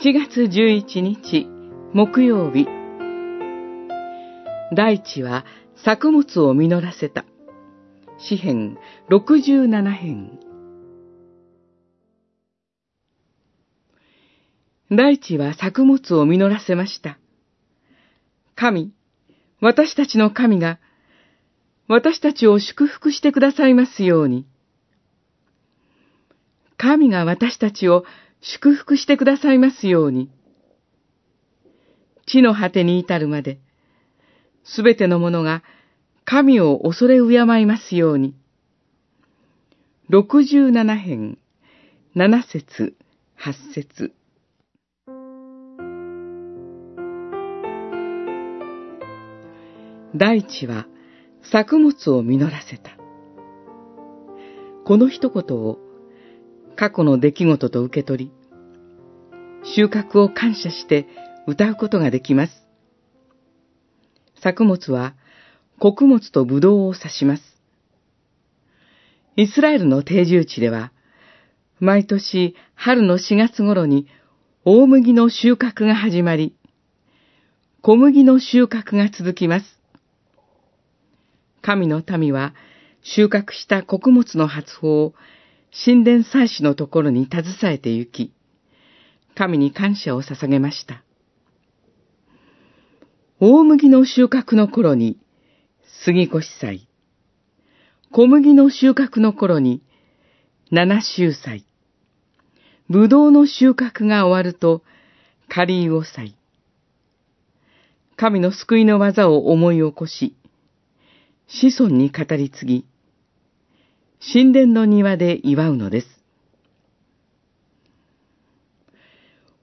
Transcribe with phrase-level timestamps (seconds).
[0.00, 1.46] 7月11日
[1.92, 2.66] 木曜日
[4.74, 5.44] 大地は
[5.84, 7.24] 作物を実らせた
[8.18, 8.76] 詩編
[9.10, 10.38] 67編
[14.90, 17.18] 大地は作物を実らせました。
[18.54, 18.92] 神、
[19.60, 20.78] 私たちの神が、
[21.88, 24.46] 私たちを祝福してくださいますように。
[26.76, 28.04] 神が私たちを
[28.46, 30.30] 祝福してくださいますように。
[32.26, 33.58] 地の果てに至るまで、
[34.64, 35.62] すべてのものが
[36.26, 38.34] 神を恐れ敬いますように。
[40.10, 41.38] 六十七編、
[42.14, 42.94] 七節、
[43.34, 44.12] 八節。
[50.14, 50.86] 大地は
[51.50, 52.90] 作物を実らせた。
[54.84, 55.78] この一言を
[56.76, 58.32] 過去の出来事と受け取り、
[59.64, 61.06] 収穫を感謝して
[61.46, 62.52] 歌うことができます。
[64.42, 65.14] 作物は
[65.78, 67.42] 穀物とブドウを指します。
[69.36, 70.92] イスラエルの定住地では、
[71.80, 74.06] 毎年春の4月頃に
[74.64, 76.54] 大麦の収穫が始まり、
[77.82, 79.66] 小麦の収穫が続きます。
[81.62, 82.54] 神の民は
[83.02, 85.14] 収穫した穀物の発砲を
[85.84, 88.32] 神殿祭司のところに携えて行き、
[89.34, 91.02] 神に感謝を捧げました。
[93.40, 95.18] 大麦の収穫の頃に、
[96.04, 96.88] 杉越祭。
[98.12, 99.82] 小麦の収穫の頃に、
[100.70, 101.64] 七周祭。
[102.88, 104.82] ぶどうの収穫が終わると、
[105.48, 106.36] カリーゴ祭。
[108.16, 110.36] 神の救いの技を思い起こし、
[111.48, 112.86] 子孫に語り継ぎ、
[114.32, 116.13] 神殿の庭で祝うのです。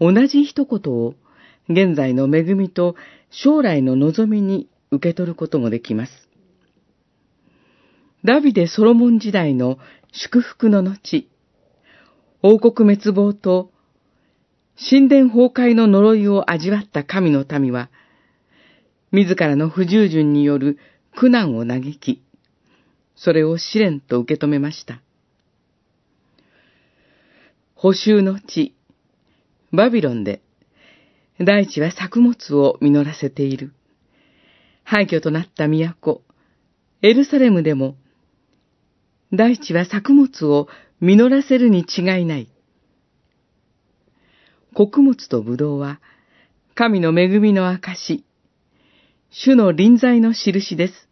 [0.00, 1.14] 同じ一言を
[1.68, 2.96] 現在の恵みと
[3.30, 6.28] 将来の望みに受け取ることもできます。
[8.24, 9.78] ダビデ・ソロモン時代の
[10.12, 11.28] 祝福の後、
[12.42, 13.70] 王国滅亡と
[14.78, 17.90] 神殿崩壊の呪いを味わった神の民は、
[19.10, 20.78] 自らの不従順による
[21.16, 22.22] 苦難を嘆き、
[23.16, 25.02] それを試練と受け止めました。
[27.74, 28.74] 補修の地、
[29.72, 30.40] バビロンで、
[31.40, 33.72] 大地は作物を実らせている。
[34.82, 36.22] 廃墟となった都、
[37.02, 37.96] エルサレムでも、
[39.32, 40.68] 大地は作物を
[41.00, 42.48] 実らせるに違いない。
[44.74, 46.00] 穀物と葡萄は、
[46.74, 48.24] 神の恵みの証、
[49.30, 51.08] 主の臨在の印です。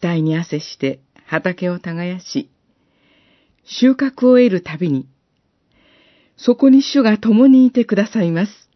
[0.00, 2.50] 額に汗して畑を耕し、
[3.64, 5.06] 収穫を得るたびに、
[6.42, 8.69] そこに主が共にいてくださいます。